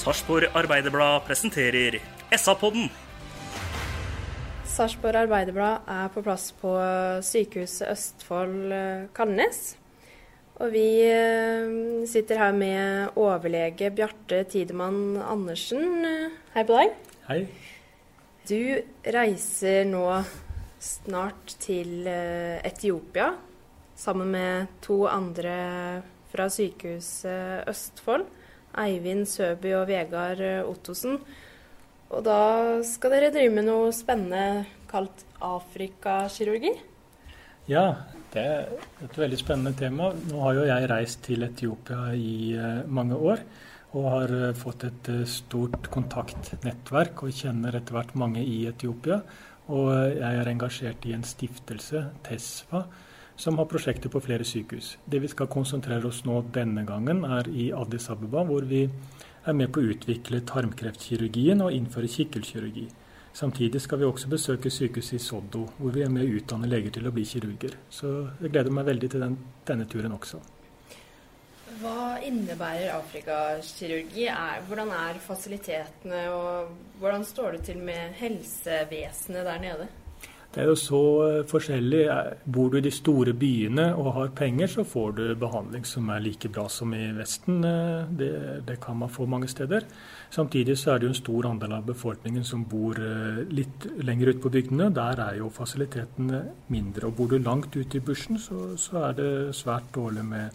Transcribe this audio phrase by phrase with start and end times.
[0.00, 1.98] Sarpsborg Arbeiderblad presenterer
[2.32, 2.86] SA-podden.
[4.64, 6.72] Sarpsborg Arbeiderblad er på plass på
[7.26, 9.58] Sykehuset Østfold eh, Kalnes.
[10.56, 11.68] Og vi eh,
[12.08, 16.00] sitter her med overlege Bjarte Tidemann Andersen.
[16.56, 16.96] Hei på deg.
[17.28, 17.40] Hei.
[18.48, 20.06] Du reiser nå
[20.80, 23.34] snart til eh, Etiopia
[24.00, 25.60] sammen med to andre
[26.32, 28.30] fra Sykehuset Østfold.
[28.78, 31.18] Eivind Søby og Vegard Ottosen.
[32.10, 32.40] Og da
[32.86, 36.72] skal dere drive med noe spennende kalt afrikakirurgi.
[37.70, 37.84] Ja,
[38.32, 38.70] det er
[39.04, 40.10] et veldig spennende tema.
[40.30, 43.44] Nå har jo jeg reist til Etiopia i eh, mange år.
[43.98, 49.20] Og har eh, fått et eh, stort kontaktnettverk og kjenner etter hvert mange i Etiopia.
[49.70, 52.84] Og eh, jeg er engasjert i en stiftelse, TESFA,
[53.40, 54.98] som har prosjekter på flere sykehus.
[55.04, 59.56] Det vi skal konsentrere oss nå denne gangen, er i Addis Abeba, hvor vi er
[59.56, 62.84] med på å utvikle tarmkreftkirurgien og innføre kikkelkirurgi.
[63.32, 66.98] Samtidig skal vi også besøke sykehuset i Soddo, hvor vi er med å utdanne leger
[66.98, 67.78] til å bli kirurger.
[67.88, 68.10] Så
[68.42, 69.38] jeg gleder meg veldig til den,
[69.70, 70.42] denne turen også.
[71.80, 74.26] Hva innebærer afrikakirurgi?
[74.68, 79.88] Hvordan er fasilitetene, og hvordan står det til med helsevesenet der nede?
[80.50, 82.00] Det er jo så eh, forskjellig.
[82.10, 86.08] Eh, Bor du i de store byene og har penger, så får du behandling som
[86.10, 87.60] er like bra som i Vesten.
[87.64, 88.32] Eh, Det,
[88.66, 89.86] det kan man få mange steder.
[90.30, 92.98] Samtidig så er det jo en stor andel av befolkningen som bor
[93.50, 94.90] litt lenger ute på bygdene.
[94.94, 97.06] Der er jo fasilitetene mindre.
[97.06, 100.50] Og bor du langt ute i bushen, så, så er det svært dårlig med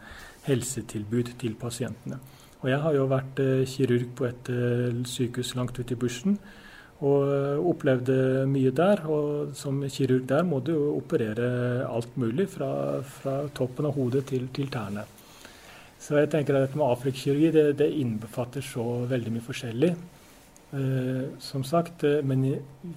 [0.47, 2.19] helsetilbud til pasientene.
[2.61, 3.41] Og jeg har jo vært
[3.72, 6.39] kirurg på et eh, sykehus langt ute i bushen
[7.03, 9.03] og eh, opplevde mye der.
[9.11, 14.25] Og som kirurg der må du jo operere alt mulig, fra, fra toppen av hodet
[14.31, 15.05] til, til tærne.
[16.00, 19.95] Så jeg tenker at dette med afrikkirurgi det, det innbefatter så veldig mye forskjellig.
[20.75, 22.45] Eh, som sagt, eh, men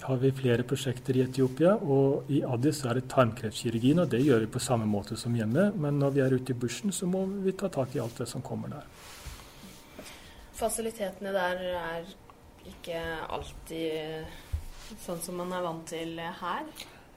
[0.02, 4.44] har vi flere prosjekter i Etiopia, og i Addis er det tarmkreftkirurgien, og det gjør
[4.44, 5.70] vi på samme måte som hjemme.
[5.76, 8.28] Men når vi er ute i bushen, så må vi ta tak i alt det
[8.28, 8.88] som kommer der.
[10.58, 12.08] Fasilitetene der er
[12.68, 16.70] ikke alltid sånn som man er vant til her.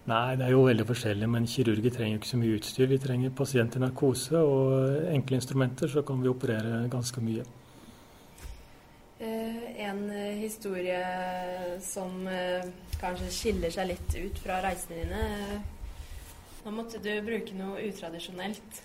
[0.10, 2.88] Nei, det er jo veldig forskjellig, men kirurger trenger jo ikke så mye utstyr.
[2.90, 7.46] Vi trenger pasient i narkose og enkle instrumenter, så kan vi operere ganske mye.
[9.22, 10.98] Eh, en eh, historie
[11.86, 12.66] som eh,
[12.98, 15.60] kanskje skiller seg litt ut fra reisene dine.
[16.66, 18.82] Nå måtte du bruke noe utradisjonelt.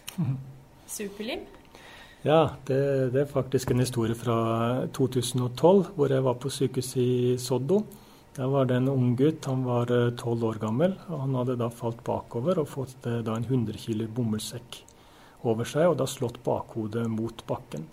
[0.86, 1.48] Superlim.
[2.26, 4.36] Ja, det, det er faktisk en historie fra
[4.96, 7.84] 2012, hvor jeg var på sykehuset i Soddo.
[8.34, 10.96] Der var det en ung gutt, han var tolv år gammel.
[11.06, 14.80] og Han hadde da falt bakover og fått eh, da en 100 kg bomullssekk
[15.46, 17.86] over seg, og da slått bakhodet mot bakken.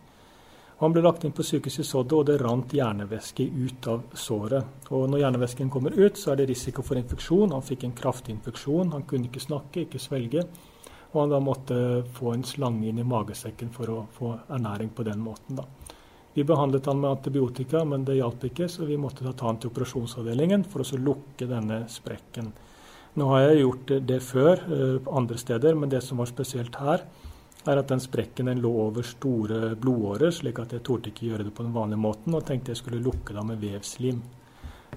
[0.82, 4.90] Han ble lagt inn på sykehuset i Soddo, og det rant hjernevæske ut av såret.
[4.90, 7.54] Og når hjernevæsken kommer ut, så er det risiko for infeksjon.
[7.54, 10.50] Han fikk en kraftig infeksjon, han kunne ikke snakke, ikke svelge.
[11.14, 11.78] Og han da måtte
[12.18, 15.62] få en slange inn i magesekken for å få ernæring på den måten.
[15.62, 15.66] da.
[16.34, 19.70] Vi behandlet han med antibiotika, men det hjalp ikke, så vi måtte ta han til
[19.70, 22.50] operasjonsavdelingen for å lukke denne sprekken.
[23.14, 27.06] Nå har jeg gjort det før eh, andre steder, men det som var spesielt her,
[27.70, 31.46] er at den sprekken den lå over store blodårer, slik at jeg torde ikke gjøre
[31.48, 34.24] det på den vanlige måten, og tenkte jeg skulle lukke det med vevslim.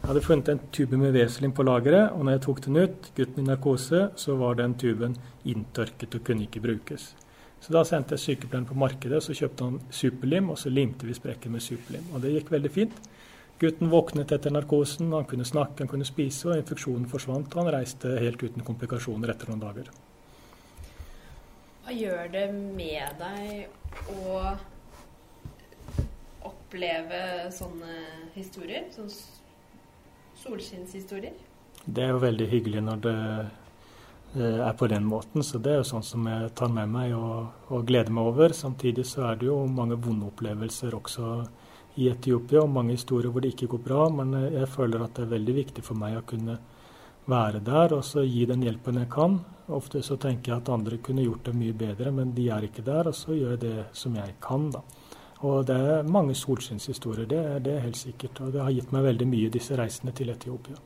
[0.06, 3.06] Jeg hadde funnet en tube med Veselin på lageret, og når jeg tok den ut,
[3.16, 5.16] gutten i narkose, så var den tuben
[5.50, 7.08] inntørket og kunne ikke brukes.
[7.58, 11.16] Så da sendte jeg sykepleieren på markedet, så kjøpte han superlim, og så limte vi
[11.18, 12.04] sprekken med superlim.
[12.14, 13.00] Og det gikk veldig fint.
[13.58, 17.48] Gutten våknet etter narkosen, han kunne snakke, han kunne spise, og infeksjonen forsvant.
[17.50, 19.90] Og han reiste helt uten komplikasjoner etter noen dager.
[21.82, 24.38] Hva gjør det med deg å
[26.46, 27.24] oppleve
[27.58, 27.98] sånne
[28.38, 28.86] historier?
[28.94, 29.42] Sånne
[30.46, 31.36] solskinnshistorier?
[31.84, 33.16] Det er jo veldig hyggelig når det
[34.36, 37.14] eh, er på den måten, så det er jo sånn som jeg tar med meg
[37.18, 38.54] og, og gleder meg over.
[38.56, 41.34] Samtidig så er det jo mange vonde opplevelser også
[41.96, 44.08] i Etiopia, og mange historier hvor det ikke går bra.
[44.12, 46.58] Men eh, jeg føler at det er veldig viktig for meg å kunne
[47.26, 49.40] være der og så gi den hjelpen jeg kan.
[49.74, 52.84] Ofte så tenker jeg at andre kunne gjort det mye bedre, men de er ikke
[52.86, 54.82] der, og så gjør jeg det som jeg kan, da.
[55.44, 58.40] Og det er mange solskinnshistorier, det, det er helt sikkert.
[58.40, 60.78] Og det har gitt meg veldig mye, disse reisene til Etiopia.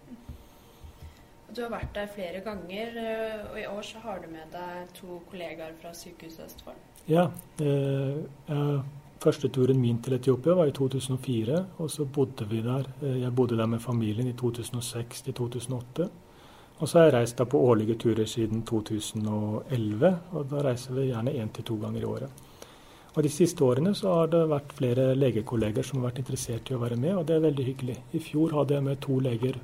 [1.50, 4.90] Du har vært der flere ganger, eh, og i år så har du med deg
[4.94, 6.78] to kollegaer fra Sykehuset Østfold.
[7.10, 7.26] Ja.
[7.58, 8.82] Eh,
[9.20, 12.86] første turen min til Etiopia var i 2004, og så bodde vi der.
[13.02, 16.10] Eh, jeg bodde der med familien i 2006 til 2008.
[16.78, 21.10] Og så har jeg reist da på årlige turer siden 2011, og da reiser vi
[21.10, 22.30] gjerne én til to ganger i året.
[23.14, 26.76] Og De siste årene så har det vært flere legekolleger som har vært interessert i
[26.76, 27.96] å være med, og det er veldig hyggelig.
[28.14, 29.58] I fjor hadde jeg med to leger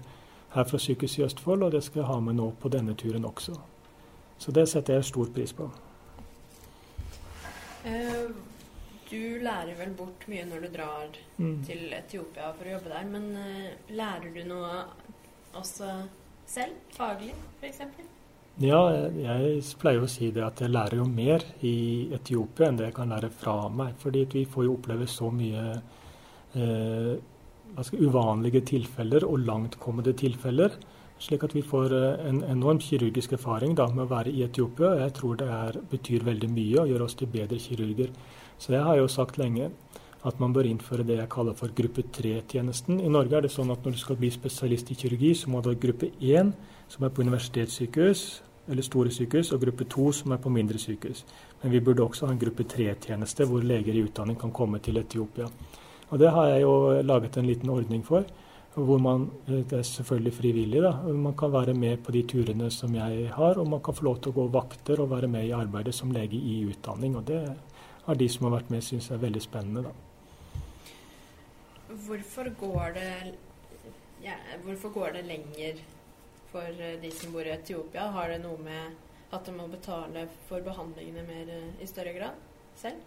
[0.57, 3.29] her fra Sykehuset i Østfold, og det skal jeg ha med nå på denne turen
[3.29, 3.55] også.
[4.39, 5.69] Så det setter jeg stor pris på.
[7.87, 8.35] Uh,
[9.07, 11.61] du lærer vel bort mye når du drar mm.
[11.69, 14.83] til Etiopia for å jobbe der, men uh, lærer du noe
[15.55, 15.93] også
[16.51, 16.83] selv?
[16.99, 18.16] Faglig, f.eks.?
[18.57, 18.79] Ja,
[19.13, 22.95] jeg pleier å si det at jeg lærer jo mer i Etiopia enn det jeg
[22.97, 23.99] kan lære fra meg.
[24.01, 25.65] fordi vi får jo oppleve så mye
[26.57, 27.19] eh,
[28.01, 30.73] uvanlige tilfeller og langtkommende tilfeller.
[31.19, 34.95] Slik at vi får eh, en enorm kirurgisk erfaring da, med å være i Etiopia.
[35.05, 38.09] Jeg tror det er, betyr veldig mye og gjør oss til bedre kirurger.
[38.57, 39.69] Så jeg har jo sagt lenge
[40.25, 43.01] at man bør innføre det jeg kaller for gruppe 3-tjenesten.
[43.01, 45.61] I Norge er det sånn at når du skal bli spesialist i kirurgi, så må
[45.63, 46.53] du ha gruppe 1,
[46.89, 48.27] som er på universitetssykehus
[48.69, 51.25] eller store sykehus, og gruppe 2, som er på mindre sykehus.
[51.63, 54.99] Men vi burde også ha en gruppe 3-tjeneste, hvor leger i utdanning kan komme til
[54.99, 55.47] Etiopia.
[56.11, 58.25] Og Det har jeg jo laget en liten ordning for.
[58.75, 60.83] hvor man, Det er selvfølgelig frivillig.
[60.83, 64.05] da, Man kan være med på de turene som jeg har, og man kan få
[64.05, 67.17] lov til å gå vakter og være med i arbeidet som lege i utdanning.
[67.17, 67.57] og Det
[68.05, 69.83] har de som har vært med, syns er veldig spennende.
[69.83, 70.06] da.
[72.05, 73.35] Hvorfor går det,
[74.23, 74.35] ja,
[74.65, 75.79] hvorfor går det lenger
[76.51, 78.11] for eh, de som bor i Etiopia?
[78.13, 82.37] Har det noe med at de må betale for behandlingene mer eh, i større grad
[82.77, 83.01] selv?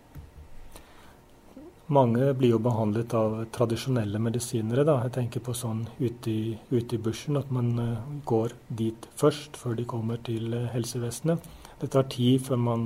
[1.90, 4.86] Mange blir jo behandlet av tradisjonelle medisinere.
[4.86, 5.00] Da.
[5.06, 9.58] Jeg tenker på sånn ute i, ute i bushen, at man uh, går dit først,
[9.58, 11.48] før de kommer til helsevesenet.
[11.82, 12.86] Det tar tid før man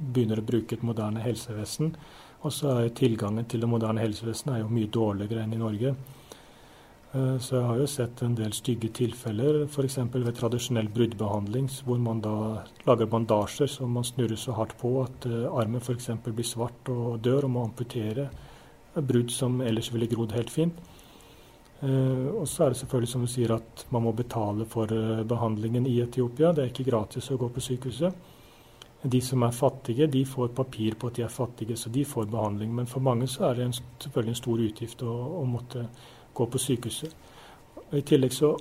[0.00, 1.94] begynner å bruke et moderne helsevesen.
[2.40, 5.94] Og så er tilgangen til det moderne helsevesenet mye dårligere enn i Norge.
[7.12, 9.98] Eh, så jeg har jo sett en del stygge tilfeller, f.eks.
[10.14, 12.34] ved tradisjonell bruddbehandling, hvor man da
[12.86, 16.12] lager bandasjer som man snurrer så hardt på at eh, armen f.eks.
[16.28, 18.28] blir svart og dør og må amputere.
[18.94, 20.78] Brudd som ellers ville grodd helt fint.
[21.82, 24.86] Eh, og så er det selvfølgelig som du sier at man må betale for
[25.26, 26.54] behandlingen i Etiopia.
[26.54, 28.38] Det er ikke gratis å gå på sykehuset.
[29.02, 32.26] De som er fattige, de får papir på at de er fattige, så de får
[32.28, 32.74] behandling.
[32.74, 35.86] Men for mange så er det en, selvfølgelig en stor utgift å, å, måtte
[36.36, 37.14] gå på sykehuset.
[37.96, 38.52] I tillegg så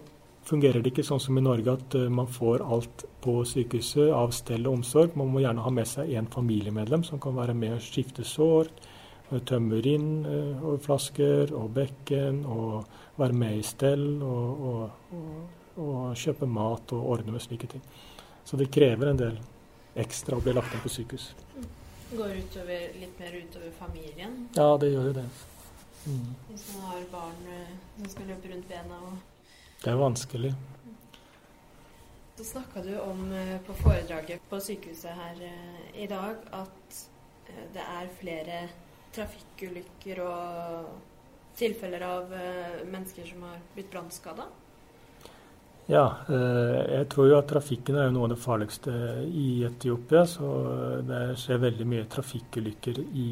[0.48, 4.32] fungerer det ikke sånn som i Norge at uh, man får alt på sykehuset av
[4.34, 5.20] stell og omsorg.
[5.20, 8.72] Man må gjerne ha med seg en familiemedlem som kan være med og skifte sår,
[9.46, 16.18] tømme urinflasker og flasker og bekken, og være med i stell og, og, og, og
[16.18, 17.84] kjøpe mat og ordne med slike ting.
[18.48, 19.38] Så det krever en del
[20.02, 21.32] ekstra og ble lagt inn på sykehus.
[22.10, 24.36] Går utover, litt mer utover familien?
[24.58, 25.26] Ja, det gjør jo det.
[26.08, 26.36] Mm.
[26.48, 29.18] Hvis man har barn eh, som skal løpe rundt bena og
[29.84, 30.54] Det er vanskelig.
[32.38, 37.04] Så snakka du om eh, på foredraget på sykehuset her eh, i dag at
[37.74, 38.58] det er flere
[39.16, 40.90] trafikkulykker og
[41.58, 42.34] tilfeller av
[42.86, 44.46] mennesker som har blitt brannskada?
[45.90, 48.92] Ja, eh, jeg tror jo at trafikken er noe av det farligste
[49.26, 50.22] i Etiopia.
[50.30, 50.50] Så
[51.08, 53.30] det skjer veldig mye trafikkulykker i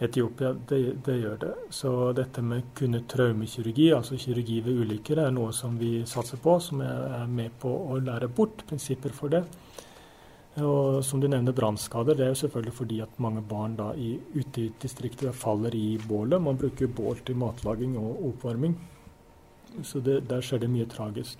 [0.00, 0.54] Etiopia.
[0.56, 1.52] Det, det, gjør det.
[1.76, 6.56] Så dette med kunne traumekirurgi, altså kirurgi ved ulykker, er noe som vi satser på.
[6.64, 9.44] Som jeg er med på å lære bort prinsipper for det.
[10.64, 12.16] Og som du nevner, brannskader.
[12.16, 15.98] Det er jo selvfølgelig fordi at mange barn da i, ute i distriktet faller i
[16.08, 16.40] bålet.
[16.40, 18.78] Man bruker bål til matlaging og oppvarming.
[19.84, 21.38] Så det, der skjer det mye tragisk.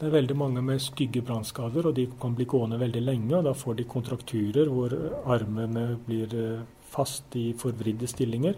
[0.00, 3.34] Det er veldig mange med stygge brannskader, og de kan bli gående veldig lenge.
[3.36, 4.94] og Da får de kontrakturer hvor
[5.28, 8.56] armene blir eh, fast i forvridde stillinger.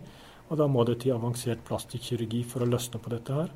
[0.48, 3.50] og Da må det til avansert plastikkirurgi for å løsne på dette her.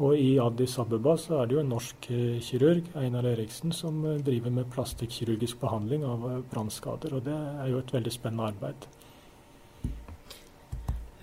[0.00, 4.02] Og I Addis Abeba så er det jo en norsk eh, kirurg, Einar Eriksen, som
[4.26, 7.14] driver med plastikkirurgisk behandling av brannskader.
[7.14, 8.90] og Det er jo et veldig spennende arbeid.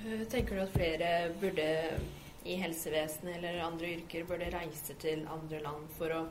[0.07, 1.67] Eh, tenker du at flere burde
[2.47, 6.21] i helsevesenet eller andre yrker burde reise til andre land for å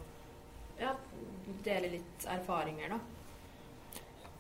[0.81, 0.95] ja,
[1.65, 3.01] dele litt erfaringer, da?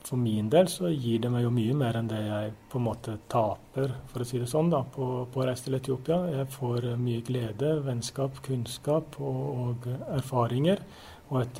[0.06, 2.84] For min del så gir det meg jo mye mer enn det jeg på en
[2.86, 6.20] måte taper, for å si det sånn, da, på, å reise til Etiopia.
[6.30, 10.84] Jeg får mye glede, vennskap, kunnskap og, og erfaringer.
[11.26, 11.58] Og et,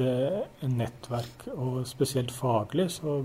[0.62, 2.86] et nettverk, og spesielt faglig.
[3.00, 3.18] Så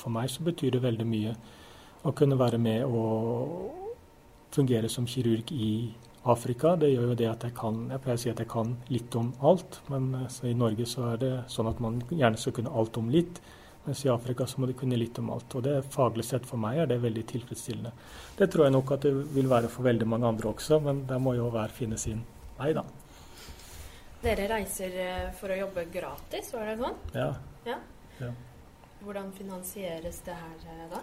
[0.00, 1.36] for meg så betyr det veldig mye
[2.02, 3.78] å kunne være med og
[4.54, 5.70] fungere som kirurg i
[6.32, 6.74] Afrika.
[6.76, 9.14] Det gjør jo det at jeg kan Jeg pleier å si at jeg kan litt
[9.18, 10.10] om alt, men
[10.44, 13.40] i Norge så er det sånn at man gjerne skal kunne alt om litt.
[13.88, 15.54] Mens i Afrika så må du kunne litt om alt.
[15.56, 17.92] Og det faglig sett for meg er det veldig tilfredsstillende.
[18.36, 21.22] Det tror jeg nok at det vil være for veldig mange andre også, men der
[21.22, 22.20] må jo hver finne sin
[22.58, 22.84] vei, da.
[24.20, 26.98] Dere reiser eh, for å jobbe gratis, var det sånn?
[27.14, 27.30] Ja.
[27.68, 27.78] ja.
[28.18, 28.32] ja.
[29.04, 31.00] Hvordan finansieres det her eh, da?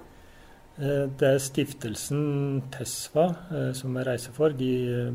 [0.75, 3.27] Eh, det er stiftelsen TESVA
[3.77, 4.55] som jeg reiser for.
[4.55, 4.71] De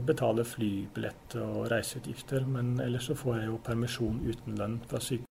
[0.07, 2.47] betaler flybillett og reiseutgifter.
[2.49, 5.27] Men ellers så får jeg jo permisjon uten lønn fra sykehuset.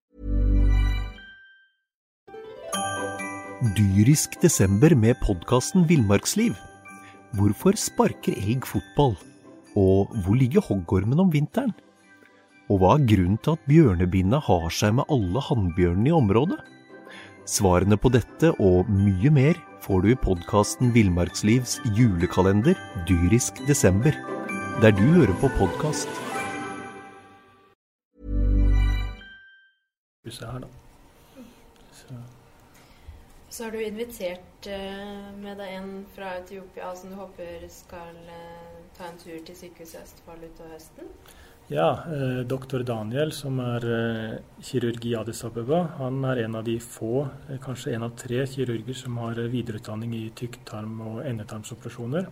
[3.75, 6.53] Dyrisk desember med podkasten Villmarksliv.
[7.35, 9.17] Hvorfor sparker elg fotball?
[9.75, 11.73] Og hvor ligger hoggormen om vinteren?
[12.71, 16.59] Og hva er grunnen til at bjørnebinna har seg med alle hannbjørnene i området?
[17.49, 22.77] Svarene på dette og mye mer får du i podkasten Villmarkslivs julekalender
[23.09, 24.13] Dyrisk desember,
[24.83, 26.11] der du hører på podkast.
[30.29, 30.51] Så.
[33.49, 38.77] Så har du invitert uh, med deg en fra Etiopia som du håper skal uh,
[38.93, 41.09] ta en tur til Sykehuset Østfold utover høsten?
[41.71, 46.63] Ja, eh, doktor Daniel, som er eh, kirurg i Addis Abeba, han er en av
[46.65, 52.25] de få, eh, kanskje en av tre kirurger som har videreutdanning i tykktarm- og endetarmsoperasjoner.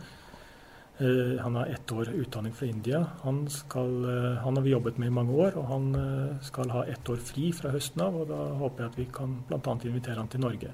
[0.97, 3.03] Eh, han har ett år utdanning fra India.
[3.21, 3.93] Han, skal,
[4.41, 7.51] han, har vi jobbet med i mange år, og han skal ha ett år fri
[7.53, 8.15] fra høsten av.
[8.15, 9.77] og Da håper jeg at vi kan bl.a.
[9.85, 10.73] invitere han til Norge.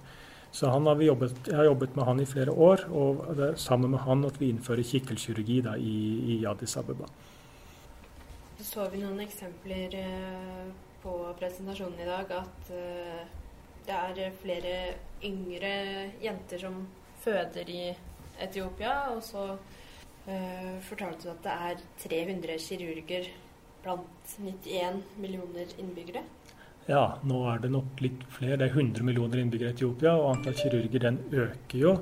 [0.53, 3.91] Så har jobbet, Jeg har jobbet med han i flere år, og det er sammen
[3.91, 7.12] med han at vi innfører kikkelkirurgi da, i, i Addis Abeba.
[8.63, 10.67] Så vi noen eksempler eh,
[11.03, 13.24] på presentasjonen i dag at eh,
[13.84, 14.75] det er flere
[15.27, 15.72] yngre
[16.24, 16.77] jenter som
[17.25, 17.82] føder i
[18.39, 18.93] Etiopia.
[19.12, 23.27] Og så uh, fortalte du at det er 300 kirurger
[23.84, 26.24] blant 91 millioner innbyggere.
[26.88, 28.62] Ja, nå er det nok litt flere.
[28.62, 31.98] Det er 100 millioner innbyggere i Etiopia, og antall kirurger den øker jo.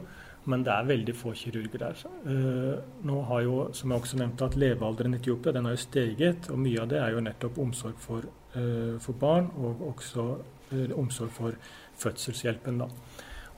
[0.50, 2.00] Men det er veldig få kirurger der.
[2.26, 5.82] Uh, nå har jo, som jeg også nevnte, at levealderen i Etiopia den har jo
[5.84, 6.50] steget.
[6.50, 10.26] Og mye av det er jo nettopp omsorg for, uh, for barn, og også
[10.72, 11.60] uh, omsorg for
[12.02, 12.82] fødselshjelpen.
[12.82, 12.90] da.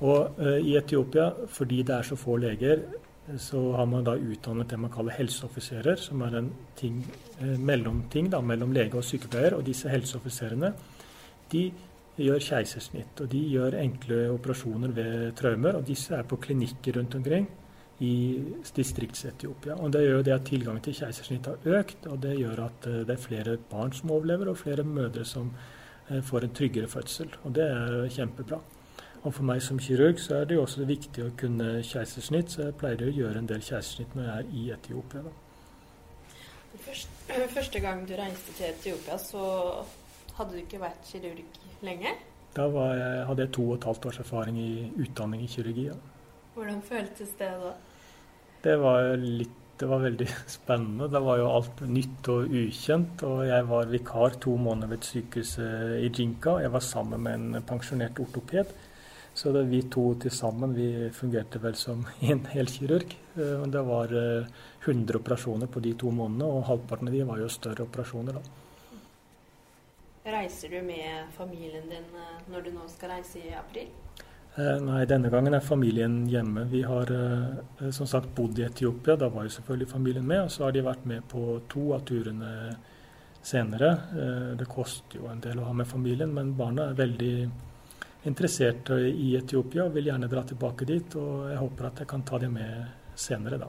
[0.04, 2.82] Og i Etiopia, fordi det er så få leger,
[3.40, 6.98] så har man da utdannet det man kaller helseoffiserer, som er en ting,
[7.40, 9.56] mellomting da, mellom lege og sykepleier.
[9.56, 10.74] Og disse helseoffiserene
[11.54, 11.62] de
[12.18, 15.80] gjør keisersnitt, og de gjør enkle operasjoner ved traumer.
[15.80, 17.48] Og disse er på klinikker rundt omkring
[18.04, 18.14] i
[18.76, 19.78] distrikts-Etiopia.
[19.80, 23.02] Og Det gjør det at tilgangen til keisersnitt har økt, og det gjør at eh,
[23.08, 25.52] det er flere barn som overlever, og flere mødre som
[26.10, 27.36] eh, får en tryggere fødsel.
[27.44, 28.60] Og det er kjempebra.
[29.24, 32.68] Og For meg som kirurg så er det jo også viktig å kunne keisersnitt, så
[32.68, 35.22] jeg pleier å gjøre en del keisersnitt når jeg er i Etiopia.
[35.24, 35.32] Da.
[37.54, 39.46] Første, gang du reiste til Etiopia, så
[40.38, 42.14] hadde du ikke vært kirurg lenge?
[42.54, 44.72] Da jeg, hadde jeg to og et halvt års erfaring i
[45.02, 45.90] utdanning i kirurgi.
[45.90, 45.98] Ja.
[46.54, 47.74] Hvordan føltes det da?
[48.64, 51.10] Det var litt det var veldig spennende.
[51.10, 53.24] Det var jo alt nytt og ukjent.
[53.28, 56.60] Og jeg var vikar to måneder ved et sykehus i Jinka.
[56.62, 58.70] Jeg var sammen med en pensjonert ortoped.
[59.34, 63.16] Så det, vi to til sammen vi fungerte vel som en helkirurg.
[63.36, 64.44] Eh, det var 100
[64.86, 68.38] eh, operasjoner på de to månedene, og halvparten av de var jo større operasjoner.
[68.38, 68.60] da.
[70.24, 73.90] Reiser du med familien din eh, når du nå skal reise i april?
[74.56, 76.64] Eh, nei, denne gangen er familien hjemme.
[76.72, 79.18] Vi har eh, som sagt bodd i Etiopia.
[79.20, 80.46] Da var jo selvfølgelig familien med.
[80.46, 82.54] Og så har de vært med på to av turene
[83.44, 83.90] senere.
[84.56, 87.34] Det koster jo en del å ha med familien, men barna er veldig
[88.32, 91.20] interessert i Etiopia og vil gjerne dra tilbake dit.
[91.20, 93.68] Og jeg håper at jeg kan ta dem med senere, da.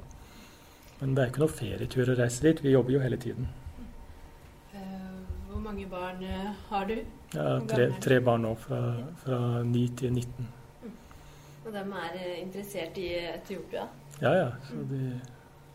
[1.02, 2.62] Men det er ikke noe ferietur å reise dit.
[2.62, 3.50] Vi jobber jo hele tiden
[5.64, 6.98] mange barn eh, har du?
[7.34, 8.80] Ja, tre, tre barn nå, fra,
[9.24, 10.48] fra 9 til 19.
[10.84, 10.92] Mm.
[11.64, 13.86] Og de er eh, interessert i Etiopia?
[14.20, 14.50] Ja, ja.
[14.68, 15.00] Så de,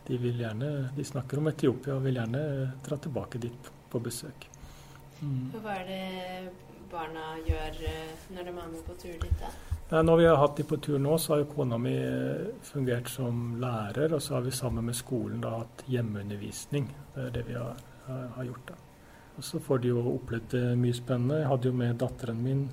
[0.07, 2.41] de, vil gjerne, de snakker om Etiopia og vil gjerne
[2.85, 4.47] dra tilbake dit på besøk.
[5.19, 5.49] Mm.
[5.57, 6.51] Hva er det
[6.91, 9.41] barna gjør eh, når de er med på tur dit?
[9.41, 9.51] da?
[9.89, 12.51] Nei, når vi har hatt de på tur nå, så har jo kona mi eh,
[12.65, 16.91] fungert som lærer, og så har vi sammen med skolen da hatt hjemmeundervisning.
[17.15, 18.69] Det er det vi har, har gjort.
[18.69, 18.77] da.
[19.39, 21.37] Og Så får de jo opplevd det mye spennende.
[21.39, 22.65] Jeg hadde jo med datteren min,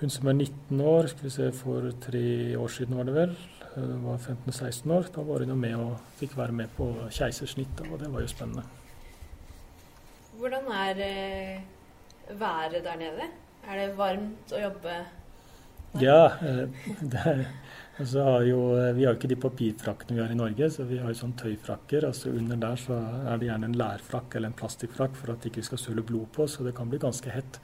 [0.00, 2.22] hun som er 19 år, skal vi se, for tre
[2.56, 3.34] år siden var det vel.
[3.74, 5.10] Hun var 15-16 år.
[5.12, 8.32] Da var hun jo med og fikk være med på keisersnitt, og det var jo
[8.32, 8.64] spennende.
[10.40, 13.28] Hvordan er eh, været der nede?
[13.68, 14.96] Er det varmt å jobbe
[16.00, 16.24] ja.
[16.40, 16.68] Eh,
[17.26, 17.44] er,
[18.00, 20.84] altså har jo, eh, vi har jo ikke de papirfrakkene vi har i Norge, så
[20.88, 22.06] vi har jo sånn tøyfrakker.
[22.08, 22.98] altså Under der så
[23.32, 26.30] er det gjerne en lærfrakk eller en plastikkfrakk for at det ikke skal søle blod
[26.32, 27.60] på, så det kan bli ganske hett.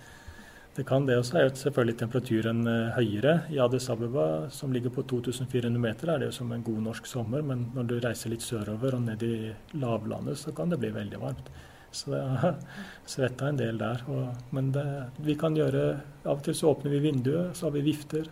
[0.74, 1.18] Det kan det.
[1.20, 3.34] Og så er jo selvfølgelig temperaturen uh, høyere.
[3.52, 7.10] I Addis Abeba, som ligger på 2400 meter, er det jo som en god norsk
[7.10, 10.88] sommer, men når du reiser litt sørover og ned i lavlandet, så kan det bli
[10.94, 11.52] veldig varmt.
[11.92, 12.56] Så jeg har
[13.14, 14.00] svetta en del der.
[14.08, 14.86] Og, men det,
[15.20, 15.84] vi kan gjøre
[16.22, 18.30] Av og til så åpner vi vinduet, så har vi vifter.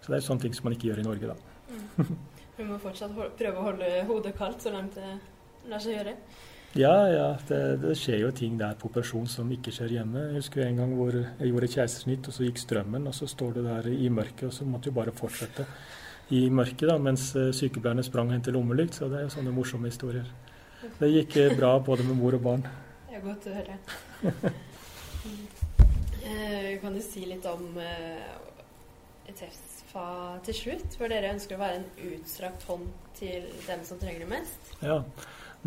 [0.00, 1.36] Så det er sånne ting som man ikke gjør i Norge, da.
[1.70, 2.14] Mm.
[2.60, 5.10] Vi må fortsatt prøve å holde hodet kaldt så langt det
[5.70, 6.16] lar seg gjøre.
[6.78, 7.28] Ja, ja.
[7.48, 10.26] Det, det, skjer jo ting der på operasjon som ikke skjer hjemme.
[10.28, 13.56] Jeg husker en gang hvor jeg gjorde keisersnitt, og så gikk strømmen, og så står
[13.56, 15.66] du der i mørket, og så måtte du bare fortsette
[16.30, 19.00] i mørket da, mens eh, sykepleierne sprang og hentet lommelykt.
[19.00, 20.28] Så det er jo sånne morsomme historier.
[21.00, 22.62] Det gikk eh, bra både med mor og barn
[23.08, 23.80] Det er godt å høre.
[26.30, 27.78] Eh, kan du si litt om
[29.38, 30.06] TEFSFA
[30.46, 30.96] til slutt?
[30.98, 34.74] For dere ønsker å være en utstrakt hånd til dem som trenger det mest?
[34.82, 35.02] Ja.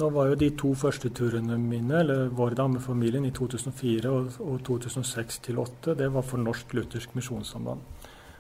[0.02, 4.64] Nå var jo de to første turene mine, eller vår damefamilien, i 2004 og, og
[4.66, 7.84] 2006 til 2008, det var for Norsk Luthersk Misjonssamband.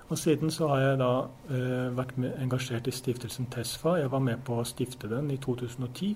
[0.09, 1.11] Og Siden så har jeg da
[1.53, 3.95] eh, vært med, engasjert i stiftelsen TESFA.
[4.01, 6.15] Jeg var med på å stifte den i 2010.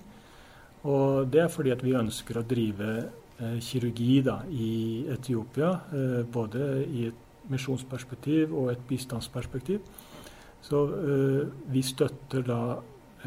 [0.90, 6.20] Og det er fordi at vi ønsker å drive eh, kirurgi da, i Etiopia, eh,
[6.34, 9.80] både i et misjonsperspektiv og et bistandsperspektiv.
[10.62, 12.62] Så eh, vi støtter da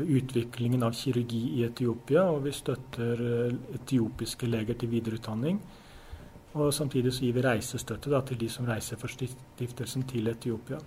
[0.00, 5.60] utviklingen av kirurgi i Etiopia, og vi støtter eh, etiopiske leger til videreutdanning.
[6.54, 10.80] Og samtidig så gir vi reisestøtte da, til de som reiser for stiftelsen til Etiopia.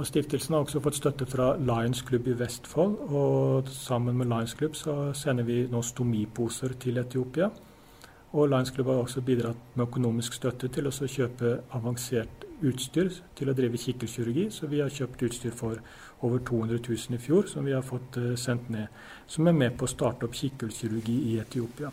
[0.00, 2.94] Og Stiftelsen har også fått støtte fra Lions Club i Vestfold.
[3.12, 7.50] Og sammen med Lions Club så sender vi nå stomiposer til Etiopia.
[8.32, 13.50] Og Lions Club har også bidratt med økonomisk støtte til å kjøpe avansert utstyr til
[13.50, 14.44] å drive kikkelkirurgi.
[14.54, 15.80] Så vi har kjøpt utstyr for
[16.22, 18.86] over 200 000 i fjor, som vi har fått eh, sendt ned.
[19.26, 21.90] Som er med på å starte opp kikkelkirurgi i Etiopia.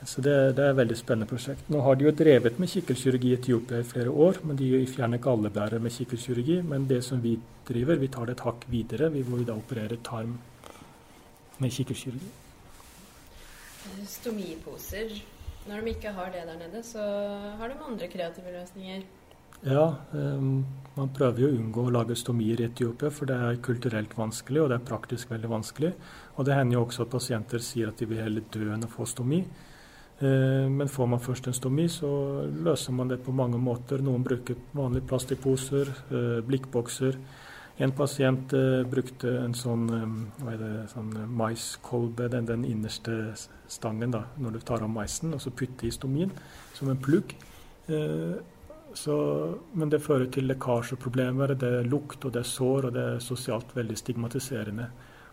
[0.00, 1.66] Så det, det, er et veldig spennende prosjekt.
[1.68, 5.20] Nå har de jo drevet med kikkelkirurgi i Etiopia i flere år, men de fjerner
[5.20, 6.62] ikke alle bærer med kikkelkirurgi.
[6.64, 7.36] Men det som vi
[7.68, 10.38] driver, vi tar det et hakk videre, vi da opererer tarm
[11.60, 12.39] med kikkerkirurgi.
[14.06, 15.14] Stomiposer.
[15.68, 17.00] Når de ikke har det der nede, så
[17.60, 19.02] har de andre kreative løsninger.
[19.60, 20.64] Ja, um,
[20.96, 24.62] man prøver jo å unngå å lage stomier i Etiopia, for det er kulturelt vanskelig,
[24.62, 25.90] og det er praktisk veldig vanskelig.
[26.36, 28.90] Og det hender jo også at pasienter sier at de vil heller dø enn å
[28.90, 29.42] få stomi.
[30.20, 32.08] Eh, men får man først en stomi, så
[32.48, 34.00] løser man det på mange måter.
[34.04, 37.20] Noen bruker vanlige plastikkposer, eh, blikkbokser.
[37.80, 39.86] En pasient uh, brukte en sånn,
[40.44, 43.32] er det, sånn maiskolbe, den, den, innerste
[43.70, 46.32] stangen da, når du tar av maisen, og så putte i stomien
[46.76, 47.36] som en plugg.
[48.94, 49.14] Så,
[49.72, 53.22] men det fører til lekkasjeproblemer, det er lukt og det er sår, og det er
[53.22, 54.88] sosialt veldig stigmatiserende.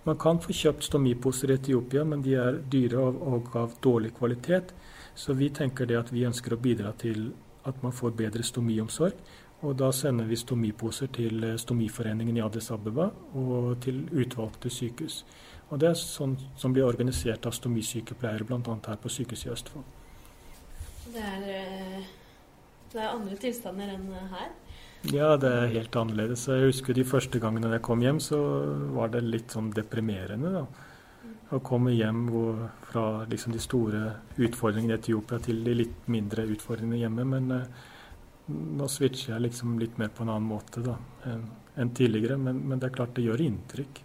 [0.08, 4.14] Man kan få kjøpt stomiposer i Etiopia, men de er dyre og, og av dårlig
[4.16, 4.72] kvalitet.
[5.18, 7.32] Så vi tenker det at vi ønsker å bidra til
[7.68, 9.18] at man får bedre stomiomsorg.
[9.66, 15.24] Og da sender vi stomiposer til eh, Stomiforeningen i Addis Abeba og til utvalgte sykehus.
[15.72, 18.62] Og det er sånn som blir organisert av stomisykepleiere bl.a.
[18.62, 19.88] her på sykehuset i Østfold.
[21.08, 22.06] Det er, eh,
[22.94, 24.54] det er andre tilstander enn her?
[25.14, 26.48] Ja, det er helt annerledes.
[26.52, 28.40] Jeg husker de første gangene jeg kom hjem, så
[28.96, 30.54] var det litt sånn deprimerende.
[30.54, 30.66] da.
[31.56, 32.58] Å komme hjem hvor,
[32.90, 34.02] fra liksom de store
[34.38, 37.26] utfordringene i Etiopia til de litt mindre utfordringene hjemme.
[37.26, 37.86] Men eh,
[38.48, 42.38] nå switcher jeg liksom litt mer på en annen måte da, enn en tidligere.
[42.38, 44.02] Men, men, det er klart det gjør inntrykk.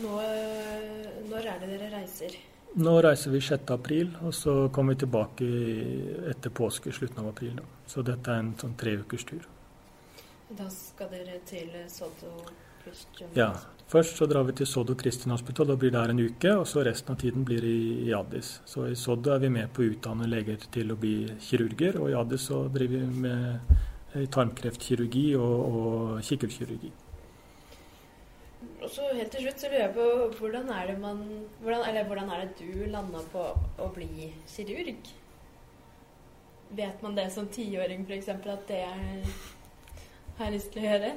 [0.00, 2.38] Nå, eh, når er det dere reiser?
[2.80, 5.48] Nå reiser vi 6.4, og så kommer vi tilbake
[6.30, 7.58] etter påske slutten av april.
[7.58, 7.66] Da.
[7.86, 9.44] Så dette er en sånn treukers tur.
[10.56, 12.32] Da skal dere til Soddo
[13.34, 13.52] Ja.
[13.92, 16.54] Først så drar vi til Soddo Kristin Hospital og blir der en uke.
[16.56, 18.54] Og så resten av tiden blir i, i Addis.
[18.64, 22.00] Så i Soddo er vi med på å utdanne leger til å bli kirurger.
[22.00, 26.92] Og i Addis så driver vi med tarmkreftkirurgi og, og kikkertkirurgi.
[28.82, 30.06] Og så helt til slutt så lurer jeg på
[30.38, 31.20] hvordan er det man
[31.62, 33.44] hvordan, Eller hvordan er det du landa på
[33.78, 35.10] å bli kirurg?
[36.72, 38.28] Vet man det som tiåring f.eks.
[38.32, 39.28] at det er
[40.38, 41.12] har lyst til å gjøre?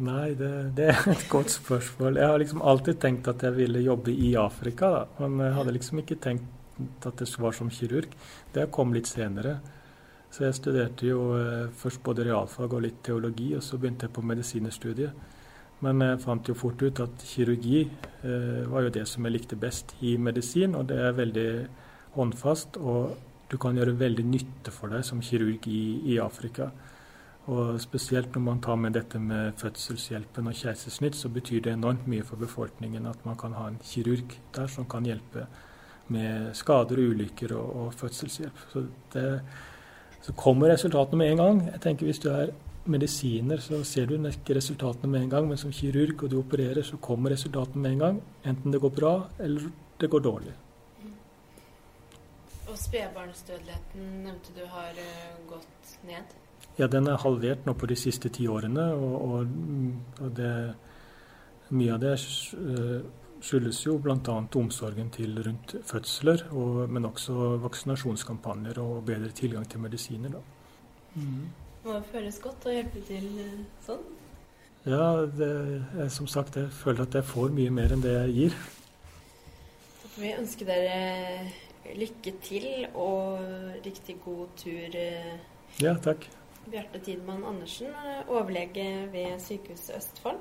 [0.00, 2.16] Nei, det, det, er et godt spørsmål.
[2.16, 5.28] Jeg har liksom alltid tenkt at jeg ville jobbe i Afrika, da.
[5.28, 8.14] men jeg hadde liksom ikke tenkt at det var som kirurg.
[8.54, 9.58] Det kom litt senere.
[10.32, 14.14] Så jeg studerte jo eh, først både realfag og litt teologi, og så begynte jeg
[14.16, 15.28] på medisinerstudiet.
[15.84, 19.60] Men jeg fant jo fort ut at kirurgi eh, var jo det som jeg likte
[19.60, 21.50] best i medisin, og det er veldig
[22.16, 22.80] håndfast.
[22.80, 23.12] Og
[23.52, 26.70] du kan gjøre veldig nytte for deg som kirurg i, i Afrika.
[27.50, 32.06] Og spesielt når man tar med dette med fødselshjelpen og keisersnitt, så betyr det enormt
[32.06, 35.46] mye for befolkningen at man kan ha en kirurg der som kan hjelpe
[36.12, 38.60] med skader og ulykker og, og fødselshjelp.
[38.72, 39.40] Så, det,
[40.22, 41.64] så, kommer resultatene med en gang.
[41.72, 42.52] Jeg tenker Hvis du er
[42.84, 46.82] medisiner, så ser du ikke resultatene med en gang, men som kirurg og du opererer,
[46.82, 48.22] så kommer resultatene med en gang.
[48.44, 50.54] Enten det går bra eller det går dårlig.
[52.68, 56.38] Og spedbarnsdødeligheten nevnte du har uh, gått ned?
[56.78, 58.86] Ja, den er halvert nå på de siste ti årene.
[58.96, 60.52] Og, og, og det,
[61.72, 63.02] mye av det eh,
[63.42, 64.36] skyldes jo bl.a.
[64.60, 70.36] omsorgen til rundt fødsler, og, men også vaksinasjonskampanjer og bedre tilgang til medisiner.
[70.36, 70.42] Da.
[71.14, 71.46] Mm.
[71.82, 73.56] Det føles godt å hjelpe til eh,
[73.86, 74.04] sånn?
[74.82, 75.50] Ja, det,
[75.94, 78.56] jeg, som sagt, jeg føler at jeg får mye mer enn det jeg gir.
[80.02, 83.42] Da får vi ønske dere lykke til og
[83.84, 84.96] riktig god tur.
[84.98, 85.34] Eh,
[85.82, 86.28] ja, takk.
[86.66, 87.94] Bjarte Tidmann Andersen,
[88.28, 90.40] overlege ved Sykehuset Østfold.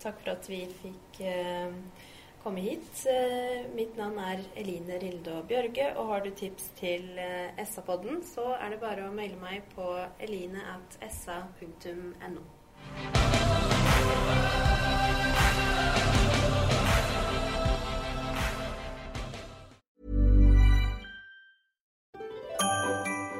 [0.00, 1.72] Takk for at vi fikk eh,
[2.44, 3.06] komme hit.
[3.10, 8.54] Eh, mitt navn er Eline Rildo Bjørge, og har du tips til eh, SA-podden, så
[8.60, 9.86] er det bare å maile meg på
[10.22, 10.66] eline.sa.no.